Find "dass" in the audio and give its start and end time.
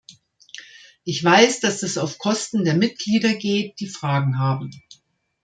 1.59-1.81